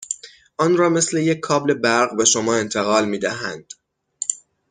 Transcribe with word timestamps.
آن 0.57 0.77
را 0.77 0.89
مثل 0.89 1.17
یک 1.17 1.39
کابل 1.39 1.73
برق 1.73 2.15
به 2.17 2.25
شما 2.25 2.55
انتقال 2.55 3.09
میدهند. 3.09 3.73